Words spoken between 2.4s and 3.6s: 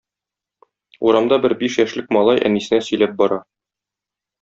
әнисенә сөйләп бара